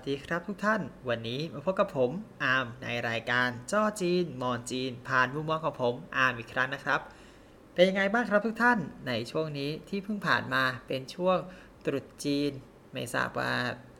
[0.00, 2.10] สดีครับทุกท่าน วันนี้มาพบกับผม
[2.44, 7.00] อาร์มในรายการจ้อจีน มอนจีน ผ่านมุมมองของผมอาร์มอีกครั้งนะครับ
[7.74, 11.38] เป็นยังไงบ้างครับทุกท่านในช่วงนี้ที่เพิ่งผ่านมาเป็นช่วง
[11.84, 12.52] ตรุษจีน
[12.92, 13.52] ไม่ทราบว่า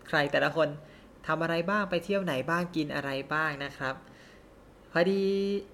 [0.09, 0.69] ใครแต่ละคน
[1.27, 3.95] ทำอะไรบ้างไปเที่ยวไหนบ้างกินอะไรบ้างนะครับ
[4.93, 5.23] พอดี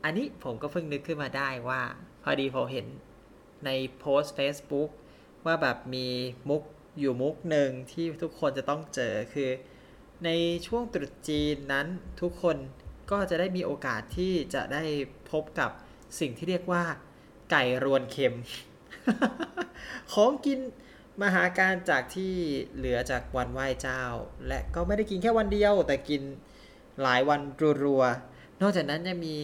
[0.04, 1.82] อันนี้ผมก็เพิ่งนึกขึ้นมาได้ว่า
[2.22, 2.86] พอดีผมเห็น
[3.66, 4.90] ในโพสต์ Facebook
[5.46, 6.06] ว่าแบบมี
[6.48, 6.62] มุก
[6.98, 9.50] อยู่มุกหนึ่งที่ทุกคนจะต้องเจอคือ
[10.24, 10.30] ใน
[10.66, 11.86] ช่วงตรุษจีนนั้น
[12.20, 12.56] ทุกคน
[13.10, 14.84] ก็จะได้มีโอกาสที่จะได้
[15.30, 15.70] พบกับ
[16.20, 16.84] สิ่งที่เรียกว่า
[17.50, 18.36] ไก่รวนเค็ม
[20.12, 20.58] ของกิน
[21.22, 22.32] มหาการจากที่
[22.76, 24.02] เหลือจากวันไหว้เจ้า
[24.48, 26.22] และก็ไม่ได้กินแค่วันเดียว แต่กิน
[27.02, 27.40] หลายวัน
[27.84, 29.36] รัวๆ นอกจากนั้นยังมี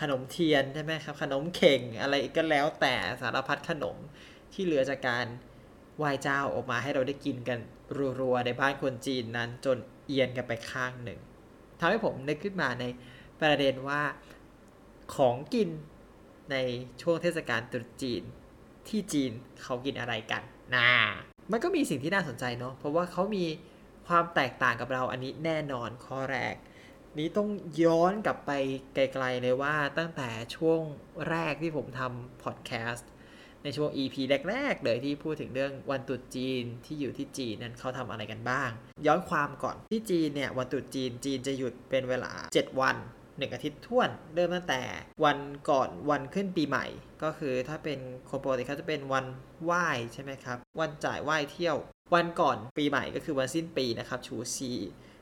[0.00, 3.96] ขนมเทียนใช่ไหมครับ ขนมเข่งอะไรก็แล้วแต่สารพัดขนม
[4.52, 5.26] ที่เหลือจากการ
[5.98, 7.58] ไหว้เจ้าออกมาให้เราได้กินกัน
[8.20, 11.20] รัวๆในบ้านคนจีนนั้นจนเอียนกันไปข้างหนึ่ง
[11.80, 12.84] ทำให้ผมนึกขึ้นมาใน
[13.40, 14.02] ประเด็นว่า
[15.14, 15.70] ของกิน
[16.52, 16.56] ใน
[17.02, 18.22] ช่วงเทศกาลตรุษจีน
[18.88, 19.30] ที่จีน
[19.62, 20.42] เขากินอะไรกัน
[20.74, 20.88] นะ
[21.52, 23.44] มันก็มีสิ่งที่น่าสนใจเนาะเพราะว่าเขามี
[24.06, 26.54] ความแตกต่างกับเราอันนี้แน่นอนข้อแรก
[27.18, 27.48] นี้ต้อง
[27.82, 28.50] ย้อนกลับไป
[28.94, 30.80] ไกลๆเลยว่าตั้งแต่ช่วง
[31.28, 33.08] แรกที่ผมทำพอดแคสต์
[33.66, 34.16] ในช่วง EP
[34.50, 38.70] แรกๆเลยที่พูดถึงเรื่องวันตรุษจีนที่อยู่ที่จีนนั้นเขาทำอะไรกันบ้าง
[39.06, 44.82] ย้อนความก่อนที่จีนเนี่ยวันตรุษจีนจีนจะหยุดเป็นเวลา 7 วัน1อาทิตย์ท่วนเริ่มตั้งแต่
[45.24, 45.38] วัน
[45.70, 46.86] ก่อนวันขึ้นปีใหม่
[47.22, 47.98] ก็คือถ้าเป็น
[48.30, 49.26] คนปกติเขาจะเป็นวัน
[49.64, 51.76] ไหว้ใช่ไหมครับ วันจ่ายไหว้เที่ยว
[52.14, 54.72] วันก่อนปีใหม่ก็คือวันสิ้นปีนะครับชูซี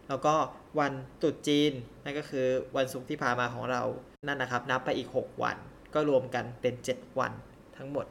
[0.09, 0.35] แล้วก็
[0.79, 1.73] วันตรุษจีน
[2.05, 3.83] นั่นก็คือวันศุกร์ที่ผ่านมาของเรา
[4.27, 5.57] นั่นนะครับ นับไปอีก 6 วัน
[5.95, 7.33] ก็รวมกันเป็น 7 วัน
[7.77, 8.07] ทั้งหมด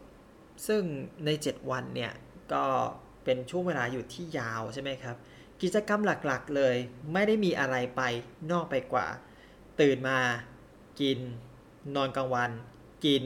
[0.67, 0.83] ซึ่ง
[1.25, 2.13] ใน 7 วันเนี่ย
[2.53, 2.65] ก็
[3.23, 5.15] เป็นช่วงเวลาอยู่ที่ยาวใช่ไหมครับ
[5.61, 6.75] กิจกรรมหลักๆเลย
[7.13, 8.01] ไม่ได้มีอะไรไป
[8.51, 9.07] นอกไปกว่า
[9.81, 10.19] ตื่นมา
[11.01, 11.19] กิน
[11.95, 12.51] นอนกลางวัน
[13.05, 13.23] กิน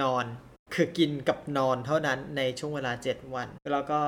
[0.00, 0.26] นอน
[0.76, 4.00] คือกินกับนอนเท่านั้นในช่วงเวลา 7 วัน แล้วก็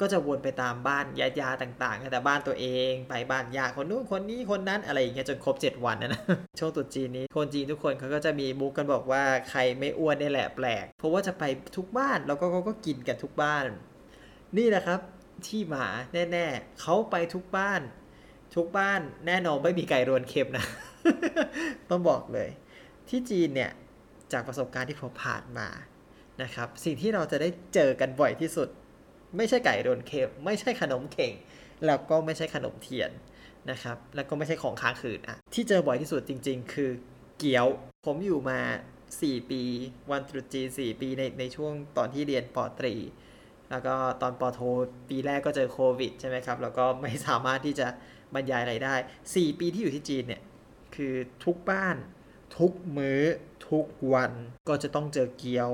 [0.00, 6.22] ก็จะวนไปตามบ้านญาติๆต่างๆ แต่บ้านตัวเองไปบ้านญาติคนนู้นคนนี้คนนั้นอะไรอย่างเงี้ยจนครบ 7 วันนะนะ
[6.58, 11.44] ช่วงตุจีนนี้คนจีนทุกคนเขาก็จะมีมุกกันบอกว่าใครไม่อ้วนนี่แหละแปลก เพราะว่าจะไป
[11.76, 13.64] ทุกบ้านแล้วก็ก็ก็กินกันทุกบ้าน
[14.58, 15.00] นี่แหละครับ
[15.46, 15.84] ที่มา
[16.32, 17.80] แน่ๆเขาไปทุกบ้าน
[18.56, 20.64] ทุกบ้านแน่นอนไม่มีไก่รวนเค็มนะ
[21.90, 22.48] ต้องบอกเลย
[23.08, 23.70] ที่จีนเนี่ย
[24.32, 25.68] จากประสบการณ์ที่ผมผ่านมา
[26.42, 28.68] นะครับ สิ่งที่เราจะได้เจอกันบ่อยที่สุด
[29.36, 31.32] ไม่ใช่ไก่รวนเค็มไม่ใช่ขนมเข่ง
[31.86, 33.10] แล้วก็ไม่ใช่ขนมเทียน
[33.70, 36.90] นะครับ แล้วก็ไม่ใช่ของค้างคืนอะที่เจอบ่อยที่สุดจริง ๆ คือ
[37.38, 37.66] เกี๊ยว
[38.06, 38.60] ผมอยู่มา
[39.08, 39.62] 4 ปี
[40.10, 42.94] วันตรุษจีน4ปีในในช่วงตอนที่เรียนปตรี
[43.70, 44.60] แล้วก็ตอนปโท
[45.08, 47.86] ปีแรกก็เจอโควิดใช่ไหมครับ แล้วก็ไม่สามารถที่จะ
[48.34, 48.94] บรรยายอะไรได้
[49.28, 50.42] 4 ปีที่อยู่ที่จีนเนี่ย
[50.94, 51.14] คือ
[51.44, 51.96] ทุกบ้าน
[52.58, 53.20] ทุกมื้อ
[53.70, 54.32] ทุกวัน
[54.68, 55.70] ก็จะต้องเจอเกี๊ยว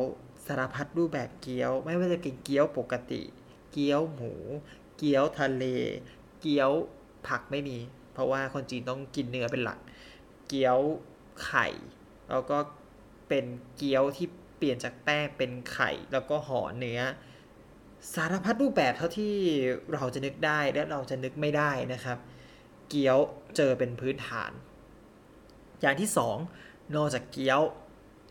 [0.47, 3.23] สารพัดรูปแบบเกี๊ยว ไม่ว่าจะเป็นเกี๊ยวปกติ
[3.73, 4.33] เกี๊ยวหมู
[4.97, 5.65] เกี๊ยวทะเล
[6.41, 6.71] เกี๊ยว
[7.29, 7.79] ผักไม่มี
[8.13, 9.79] เพราะว่าคนจีนต้องกินเนื้อเป็นหลัก
[10.49, 10.79] เกี๊ยว
[11.45, 11.67] ไข่
[12.31, 12.59] แล้วก็
[13.29, 13.45] เป็น
[13.77, 14.27] เกี๊ยวที่
[14.57, 17.01] เปลี่ยนจากแป้งเป็นไข่ แล้วก็ห่อเนื้อ
[18.15, 19.35] สารพัดรูปแบบเท่าที่
[19.93, 22.19] เราจะนึกได้และเราจะนึกไม่ได้นะครับ
[22.89, 23.19] เกี๊ยว
[23.57, 24.51] เจอเป็นพื้นฐาน
[25.81, 26.37] อย่างที่สอง
[26.97, 27.61] นอกจากเกี๊ยว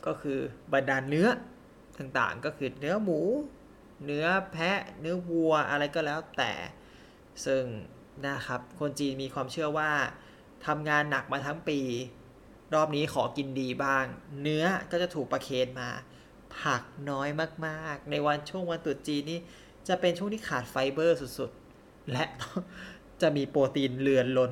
[0.06, 0.40] ก็คือ
[0.74, 1.28] บรรดาเนื้อ
[2.00, 3.20] ต่างๆ ก็คือเนื้อหมู
[4.06, 6.54] เนื้อแพะ เนื้อวัวอะไรก็แล้วแต่
[7.46, 7.64] ซึ่ง
[8.26, 9.92] นะครับ คนจีนมีความเชื่อว่า
[10.66, 11.80] ทำงานหนักมาทั้งปี
[12.74, 14.06] รอบนี้ขอกินดีบ้าง
[14.42, 15.90] เนื้อก็จะถูกประเคนมา
[16.60, 17.30] ผักน้อย
[17.68, 19.40] มากๆ ในวันช่วงวันตรุษจีนนี่
[19.88, 22.26] จะเป็นช่วงที่ขาดไฟเบอร์สุดๆ และ
[23.22, 24.52] จะมีโปรตีนเลือนล้น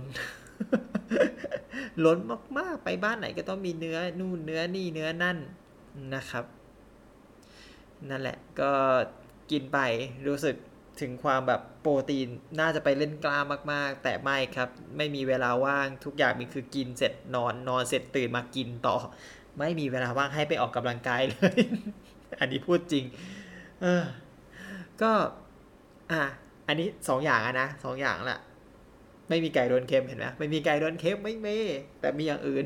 [2.05, 2.17] ล้น
[2.57, 5.37] มากๆ ไปบ้านไหนก็ต้องมีเนื้อนู่นเนื้อนี่เนื้อนั่น
[6.15, 6.45] นะครับ
[8.09, 8.71] นั่นแหละ ก็
[9.51, 9.79] กินไป
[10.27, 10.55] รู้สึก
[11.01, 12.27] ถึงความแบบโปรตีน
[12.59, 18.95] น่าจะไปเล่นกล้ามมากๆ แต่ไม่ครับ ไม่มีเวลาว่างทุกอย่างมีคือกินเสร็จนอนนอนเสร็จตื่นมากินต่อ
[19.59, 21.53] ไม่มีเวลาว่างให้ไปออกกำลังกายเลย
[22.39, 23.05] อันนี้พูดจริง
[23.81, 24.03] เออ
[25.01, 25.11] ก็
[26.11, 26.23] อะ
[26.67, 28.39] อันนี้สองอย่างนะสองอย่างแหละ
[29.29, 31.47] ไม่มีไก่โดนเค็มเห็นไหมไม่มีไก่โดนเค็มไม่เม
[31.99, 32.65] แต่มีอย่างอื่น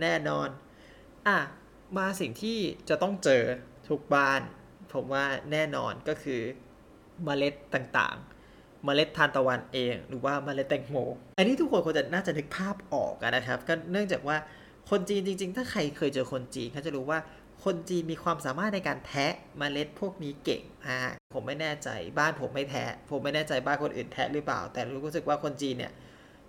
[0.00, 0.48] แน่นอน
[1.26, 1.38] อะ
[1.96, 2.58] มาสิ่งที่
[2.88, 3.42] จะต้องเจอ
[3.90, 4.40] ทุกบ้าน
[4.92, 6.40] ผมว่าแน่นอนก็คือ
[7.24, 10.96] เมล็ดต่างๆเมล็ดทานตะวันเอง หรือว่าเมล็ดแตงโม
[11.38, 14.36] อันนี้ทุกคนคงจะน่าจะนึกภาพออกนะครับ ก็เนื่องจากว่า
[14.90, 17.18] คนจีนจริง ๆ ถ้าใครเคยเจอคนจีนเขาจะรู้ว่า
[17.64, 21.88] คนจีนมีความสามารถในการแทะเมล็ดพวกนี้เก่งมากผมไม่แน่ใจ
[22.18, 25.92] บ้านผมไม่แทะ ผมไม่แน่ใจบ้านคนอื่นแทะหรือเปล่า แต่รู้สึกว่าคนจีนเนี่ย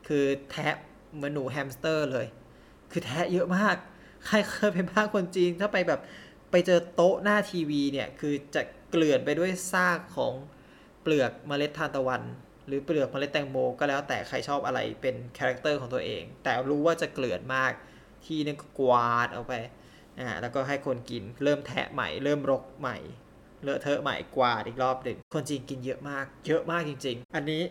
[0.08, 0.76] คือแทะ
[1.14, 2.26] เหมือนหนูแฮมสเตอร์เลย
[2.92, 3.76] คือแทะเยอะมาก
[4.28, 6.00] ใครเคยไปบ้านคนจีนถ้าไปแบบ
[6.52, 8.62] ไปเจอโต๊ะหน้าทีวีเนี่ยคือจะ
[8.92, 10.34] เกลื่อนไปด้วยซากของ
[11.02, 12.24] เปลือกเมล็ดทานตะวัน
[12.68, 17.72] หรือเปลือกเมล็ดแตงโมก็แล้วแต่ใครชอบอะไรเป็น character ของตัวเอง แต่รู้ว่าจะเกลื่อนมาก
[18.26, 19.54] ที่นึงก็กวาดเอาไป
[20.20, 22.98] อ่าแล้วก็ให้คนกินเริ่มแทะใหม่ เริ่มรกใหม่
[23.64, 27.62] เลอะเทอะใหม่กวาดอีกรอบหนึ่งคนจีนกินเยอะมาก เยอะมากจริง ๆ อันนี้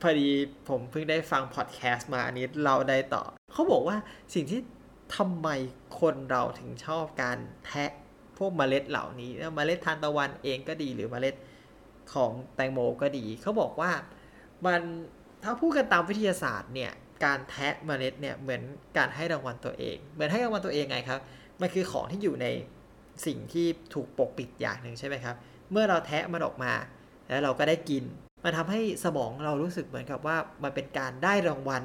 [0.00, 0.28] พอดี
[0.68, 3.96] ผมเพิ่งได้ฟังพอดแคสต์มาอันนี้เราได้ต่อ เขาบอกว่า
[4.34, 4.60] สิ่งที่
[5.16, 5.48] ทำไม
[6.00, 7.90] คนเราถึงชอบการแทะ
[8.40, 11.34] พวกเมล็ดเหล่านี้เมล็ดทานตะวันเองก็ดีหรือเมล็ด
[12.14, 13.90] ของแตงโมก็ดี เขาบอกว่า
[14.66, 14.80] มัน
[15.42, 16.92] ถ้าพูดกันตามวิทยาศาสตร์เนี่ย
[17.24, 18.62] การแทะเมล็ดเนี่ยเหมือน
[18.96, 21.20] การให้รางวัลตัวเอง เหมือนให้รางวัลตัวเองไงครับ
[21.60, 22.46] มันคือของที่อยู่ใน
[23.26, 25.36] สิ่งที่ถูกปกปิดอย่างหนึ่งใช่ไหมครับ
[25.70, 26.72] เมื่อเราแทะมันออกมา
[27.28, 28.04] แล้วเราก็ได้กิน
[28.44, 31.82] มันทำให้สมองเรารู้สึกเหมือนกับว่ามันเป็นการได้รางวัล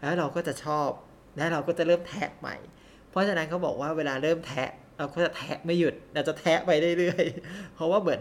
[0.00, 0.88] แล้วเราก็จะชอบ
[1.36, 2.56] แล้วเราก็จะเริ่มแทะใหม่
[3.10, 8.20] เพราะฉะนั้นเขาบอกว่าเวลาเริ่มแทะ เราก็จะแทะไม่หยุดเราจะแทะไปเรื่อยๆเพราะว่าเหมือน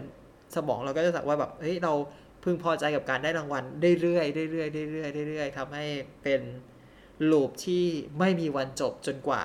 [0.55, 1.93] สมองเราก็จะสักว่าแบบเฮ้ยเรา
[2.43, 3.63] พึงพอใจกับการได้รางวัล
[4.01, 5.85] เรื่อยๆเรื่อยๆเรื่อยๆเรื่อยๆทำให้
[6.23, 6.41] เป็น
[7.31, 7.85] ลูปที่
[8.19, 9.43] ไม่มีวันจบจนกว่า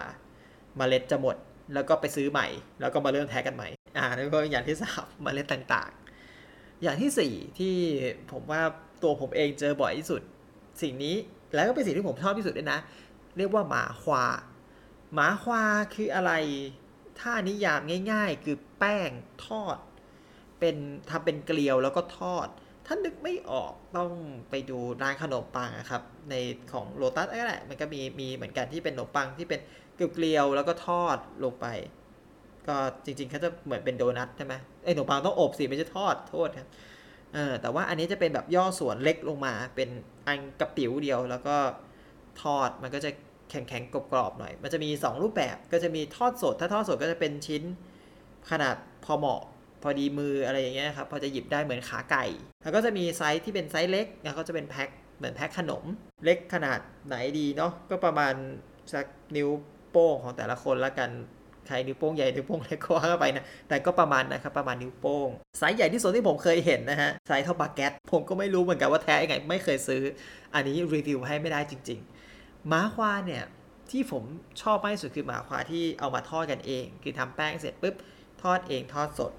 [0.76, 1.36] เมล็ดจะหมด
[1.74, 2.46] แล้วก็ไปซื้อใหม่
[2.80, 7.74] แล้วก็มาเริ่มแทะกันใหม่ อ่าแล้วก็อย่างที่สามเมล็ดต่างๆ อย่างที่สี่ที่
[8.32, 8.62] ผมว่า
[9.02, 10.22] ตัวผมเองเจอบ่อยที่สุด
[10.82, 11.14] สิ่งนี้
[11.54, 12.78] แล้วก็เป็นสิ่งที่ผมชอบที่สุดด้วยนะ
[13.36, 14.24] เรียกว่าหมาควา
[15.14, 15.62] หมาควา
[15.94, 16.32] คืออะไร
[17.20, 17.80] ถ้านิยาม
[18.12, 19.10] ง่าย ๆ คือแป้ง
[19.46, 19.76] ทอด
[20.60, 20.76] เป็น
[21.10, 22.48] ทำเป็นเกลียวแล้วก็ทอด
[22.86, 24.10] ถ้านึกไม่ออกต้อง
[24.50, 26.34] ไปดูร้านขนมปังครับ ใน
[26.72, 29.60] ของโลตัสก็แหละมันก็มีมีเหมือนกันที่เป็นขนมปังที่เป็น
[29.96, 31.66] เกลียวแล้วก็ทอดลงไป
[32.68, 34.54] ก็จริงๆเขาจะเหมือนเป็นโดนัทใช่ไหม
[34.84, 36.68] ไอ้ขนมปังต้องอบสิไม่ใช่ทอดโทษครับ
[37.34, 39.88] เออแต่ว่าอันนี้จะเป็นแบบย่อส่วนเล็กลงมา เป็น
[40.26, 41.56] อันกระปิ๋วเดียวแล้วก็
[42.42, 43.10] ทอดมันก็จะ
[43.50, 47.62] แข็งๆกรอบๆหน่อย มันจะมี 2 รูปแบบก็จะมีทอดสด ถ้าทอดสดก็จะเป็นชิ้น
[48.50, 49.40] ขนาดพอเหมาะ
[49.82, 52.24] พอดีมืออะไรอย่างเงี้ยครับพอจะหยิบได้เหมือนขาไก่
[52.62, 55.84] แล้วก็จะมีไซส์ที่เป็นไซส์เล็กแล้วก็จะเป็นแพ็คเหมือนแพ็คขนม
[56.24, 58.34] เล็กขนาดไหนดีเนาะก็ประมาณ
[58.92, 59.06] สัก
[59.36, 59.48] นิ้ว
[59.90, 61.10] โป้งของแต่ละคนละกัน
[61.66, 65.28] ใครนิ้วโป้งใหญ่นิ้วโป้งเล็กก็ว่าเข้าไปนะแต่ก็ประมาณนะครับประมาณนิ้วโป้ง
[65.58, 70.02] ไซส์ใหญ่ที่สุดที่ผมเคยเห็นนะฮะไซส์เท่าบาเกตผมก็ไม่รู้เหมือนกันว่าแทะยังไงไม่เคยซื้อ
[70.54, 72.17] อันนี้รีวิวให้ไม่ได้จริง ๆ
[72.68, 73.44] หมาควาเนี่ย
[73.90, 74.22] ที่ผม
[74.62, 77.94] ชอบมากที่สุดคือหมาควาที่เอามาทอดกันเอง คือทำแป้งเสร็จปุ๊บ
[78.42, 79.32] ทอดเองทอดสด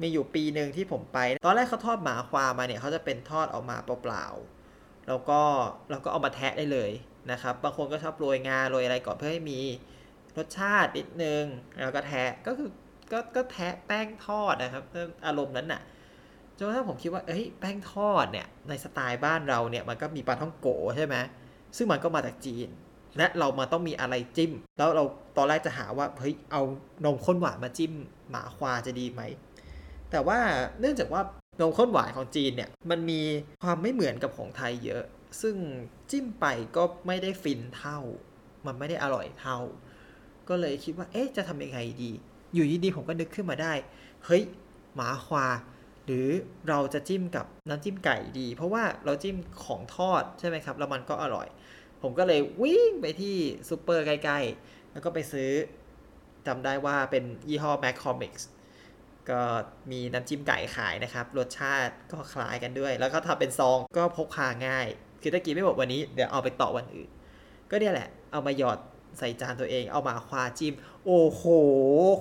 [0.00, 5.40] มีอยู่ปีหนึ่งที่ผมไป ตอนแรกเขาทอดหมาความาเนี่ยเขาจะเป็นทอดออกมาเปล่าๆแล้วก็
[5.90, 6.90] เราก็เอามาแทะได้เลย
[7.32, 9.60] นะครับบางคนก็ชอบโรยงาโรยอะไรก่อนเพื่อให้มี
[10.36, 11.44] รสชาตินิดนึง
[11.84, 12.70] แล้วก็แทะก็คือ
[13.12, 14.84] ก็ก็แทะแป้งทอดนะครับ
[15.26, 15.82] อารมณ์นั้นน่ะ
[16.56, 21.16] จนกระทั่งผมคิดว่าเอ้ยแป้งทอดเนี่ยในสไตล์บ้านเราเนี่ยมันก็มีปลาท่องโกใช่ไหม
[21.76, 22.68] ซึ่งมันก็มาจากจีน
[23.18, 25.04] และเรามาต้องมีอะไรจิ้ม แล้วเรา
[25.36, 26.62] ตอนแรกจะหาว่าเฮ้ยเอา
[27.04, 27.92] นมข้นหวานมาจิ้ม
[28.30, 29.22] หมาควาจะดีไหม
[30.10, 30.38] แต่ว่า
[30.80, 31.22] เนื่องจากว่า
[31.60, 33.20] นมข้นหวานของจีนเนี่ยมันมี
[33.62, 35.02] ความไม่เหมือนกับของไทยเยอะ
[35.42, 35.56] ซึ่ง
[36.10, 36.46] จิ้มไป
[36.76, 37.98] ก็ไม่ได้ฟินเท่า
[38.66, 39.58] มันไม่ได้อร่อยเท่า
[40.48, 42.10] ก็เลยคิดว่าเอ๊ะจะทำยังไงดี
[42.54, 43.72] อยู่ดีๆผมก็นึกขึ้นมาได้
[44.26, 44.42] เฮ้ย
[44.94, 45.46] หมาควา
[46.06, 46.28] หรือ
[46.68, 51.48] เราจะจิ้มกับน้ำจิ้มไก่ดี เพราะว่าเราจิ้มของทอดใช่ไหมครับ แล้วมันก็อร่อย
[52.02, 53.36] ผมก็เลยวิ่งไปที่
[53.68, 55.50] ซูเปอร์ใกล้ๆ แล้วก็ไปซื้อ
[56.46, 58.42] จำได้ว่าเป็นยี่ห้อ m a c c o m i c s
[59.30, 59.40] ก็
[59.90, 64.86] มีน้ำจิ้มไก่ขายนะครับ รสชาติก็คล้ายกันด้วย แล้วก็ทำเป็นซองก็พกพาง่าย
[65.22, 67.10] คือถ้ากินไม่หมดวันนี้ เดี๋ยวเอาไปต่อวันอื่น
[67.70, 68.78] ก็เนี่ยแหละ เอามาหยอด
[69.18, 70.74] ใส่จานตัวเองเอามาควาจิ้ม
[71.06, 71.42] โอ้โห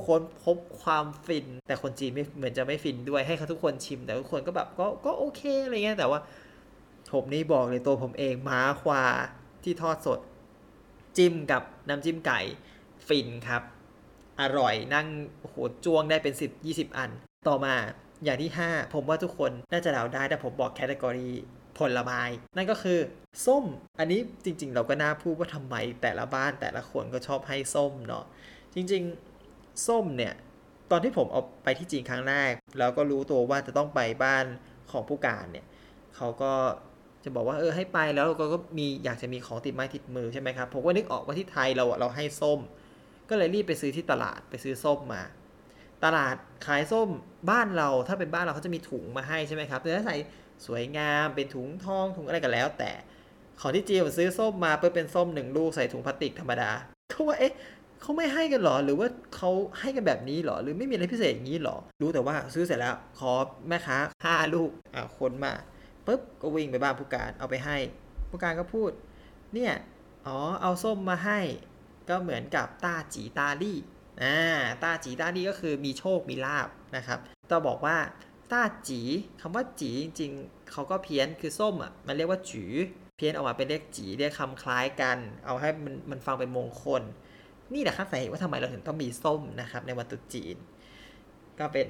[0.08, 6.20] คนพบความฟิน แต่คนจีนไม่เหมือนจะไม่ฟินด้วยให้เขาทุกคนชิม แต่ทุกคนก็แบบก็ก็โอเคอะไรเงี้ยแต่ว่า
[7.14, 9.04] ผมนี่บอกเลยตัวผมเองม้าควา
[9.64, 10.20] ที่ทอดสด
[11.18, 12.40] จิ้มกับน้ำจิ้มไก่
[13.08, 13.64] ฟินครับ
[14.42, 15.08] อร่อยนั่ง
[15.40, 15.56] โอ้โห
[15.86, 17.10] จ้วงได้เป็น 10 20 อัน
[17.48, 17.74] ต่อมา
[18.24, 21.30] อย่างที่ 5 ผมว่าทุกคนน่าจะเดาได้แต่ผมบอกแคตตากรี
[21.82, 22.22] ผลไม้
[22.56, 23.00] นั่นก็คือ
[23.46, 23.66] ส้ม
[24.00, 28.26] อันนี้จริง ๆ เราก็น่าพูดว่าทำไมแต่ละบ้านแต่ละคนก็ชอบให้ส้มเนาะ
[28.76, 29.04] จริง
[29.44, 30.34] ๆ ส้มเนี่ย
[30.92, 34.46] ตอนที่ผมเอาไปที่จีนครั้งแรก แล้วก็รู้ตัวว่าจะต้องไปบ้าน
[34.92, 35.66] ของผู้การเนี่ย
[36.16, 36.54] เขาก็
[37.24, 42.60] จะบอกว่าเออให้ไปแล้วก็ก็มีอยากจะมีของติดไม้ติดมือใช่ไหมครับผมก็นึกออกว่าที่ไทยเราเราให้ส้ม
[43.30, 45.24] ก็เลยรีบไปซื้อที่ตลาดไปซื้อส้มมา
[46.06, 46.36] ตลาด
[46.66, 47.10] ขายส้ม
[47.50, 50.16] บ้านเราถ้าเป็นบ้านเราเขาจะมีถุงมาให้ใช่ไหมครับเนื้อใส่
[50.66, 52.92] สวยงามเป็นถุงทองถุงอะไรกันแล้ว แต่
[53.60, 56.72] ของที่จีนผมซื้อส้มมาเพื่อเป็นส้มหนึ่งลูกใส่ถุงพลาสติกธรรมดา
[57.12, 57.54] เขาว่าเอ๊ะ
[58.02, 59.50] เขาไม่ให้กันหรอ หรือว่าเขา
[59.80, 63.32] ให้กันแบบนี้หรอ หรือไม่มีอะไรพิเศษอย่างนี้หรอ รู้แต่ว่าซื้อเสร็จแล้วขอ
[63.68, 65.54] แม่ค้าห้าลูกอ่าคนมา
[66.06, 67.78] ปุ๊บก็วิ่งไปบ้านผู้การเอาไปให้
[68.30, 68.92] ผู้การก็พูด
[69.54, 69.74] เนี่ย
[70.28, 71.40] อ๋อเอาส้มมาให้
[72.10, 73.78] ก็เหมือนกับต้าจีตาลี่
[74.24, 74.38] อ่า
[74.84, 77.98] ต้าจีตาลี่ก็คือมีโชคมีลาบนะครับต้องบอกว่า
[78.52, 79.02] ต้าจี
[79.42, 82.74] คำว่าจีจริงๆเขาก็เพี้ยนคือส้มอะมันเรียกว่าจือ
[83.18, 87.02] เพี้ยนออกมาเป็นเลขจีเรียกคำคล้ายกัน เอาให้มันมันฟังเป็นมงคล
[87.74, 90.56] นี่แหละครับสาเหตุว่าทำไมเราถึงต้องมีส้มนะครับในวันตรุษจีน
[91.60, 91.88] ก็เป็น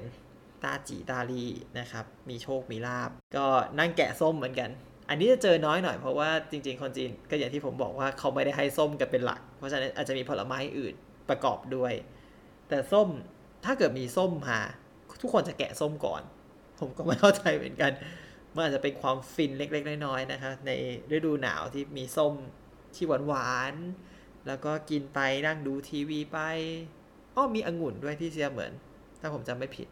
[0.64, 1.44] ตาจีตาลี
[1.78, 3.46] นะครับมีโชคมีลาบ ก็
[3.78, 4.70] นั่งแกะส้มเหมือนกัน
[5.08, 10.94] อันนี้จะเจอน้อยหน่อยเพราะว่าจริง ๆ คนจีนก็อย่างที่ผมบอกว่าเขาไม่ได้ให้ส้มกันเป็นหลัก เพราะฉะนั้นอาจจะมีผลไม้อื่น
[11.28, 11.92] ประกอบด้วย
[12.68, 13.08] แต่ส้ม
[13.64, 14.58] ถ้าเกิดมีส้มมา
[15.22, 16.22] ทุกคนจะแกะส้มก่อน
[16.82, 17.92] ผมก็ไม่เข้าใจเหมือนกัน
[18.54, 20.70] มันอาจจะเป็นความฟินเล็ก ๆ น้อยๆนะครับใน
[21.16, 22.34] ฤดูหนาวที่มีส้ม
[22.94, 26.38] ที่หวานๆ แล้วก็กินไปนั่งดูทีวีไป
[27.36, 28.72] อ้อมีองุ่นด้วยที่เสียเหมือน
[29.20, 29.88] ถ้าผมจำไม่ผิด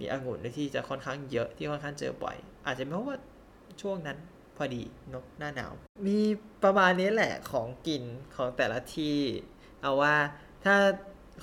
[0.00, 3.16] มีองุ่นด้วยที่จะค่อนข้างเยอะที่ค่อนข้างเจอบ่อย อาจจะเพราะว่า
[3.80, 4.18] ช่วงนั้น
[4.56, 4.82] พอดี
[5.12, 5.72] นกหน้าหนาว
[6.06, 6.18] มี
[6.64, 8.02] ประมาณนี้แหละของกิน
[8.36, 9.16] ของแต่ละที่
[9.82, 10.14] เอาว่า
[10.64, 10.76] ถ้า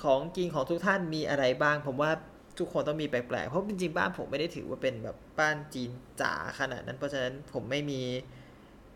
[0.02, 2.12] ของกินของทุกท่านมีอะไรบ้าง ผมว่า
[2.60, 8.02] ทุกคนต้องมีแปลกๆ เพราะจริงๆบ้านผมไม่ได้ถือว่าเป็นแบบบ้านจีนจ๋าขนาดนั้น เพราะฉะนั้นผมไม่มี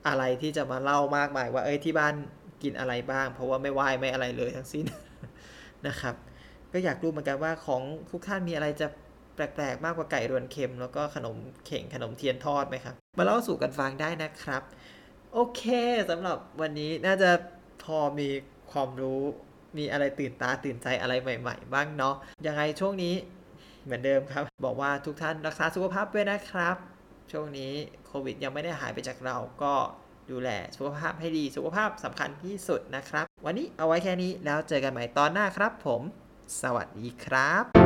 [0.08, 2.14] อะไรที่จะมาเล่ามากมาย ว่าเอ้ยที่บ้าน
[2.62, 4.84] กินอะไรบ้าง เพราะว่าไม่ไหวไม่อะไรเลยทั้งสิ้น
[5.88, 6.14] นะครับ
[6.72, 8.86] ก็อยากรู้เหมือนกันว่าของทุกท่านมีอะไรจะ
[9.34, 14.62] แปลกๆ มากกว่าไก่รวนเค็ม แล้วก็ขนมเข่งขนมเทียนทอดไหมครับ มาเล่าสู่กันฟังได้นะครับ
[15.32, 15.62] โอเค
[16.10, 17.30] สำหรับวันนี้น่าจะ
[17.84, 18.28] พอมี
[18.72, 19.22] ความรู้
[19.78, 22.14] มีอะไรตื่นตาตื่นใจอะไรใหม่ ๆ บ้างเนาะ
[22.46, 23.14] ยังไงช่วงนี้
[23.84, 26.76] เหมือนเดิมครับ บอกว่าทุกท่านรักษาสุขภาพด้วยนะครับ
[27.32, 27.72] ช่วงนี้
[28.06, 29.74] โควิดยังไม่ได้หายไปจากเราก็
[30.30, 36.02] ดูแลสุขภาพให้ดีสุขภาพสำคัญที่สุดนะครับ วันนี้เอาไว้แค่นี้แล้วเจอกันใหม่ตอนหน้าครับผม
[36.62, 37.81] สวัสดีครับ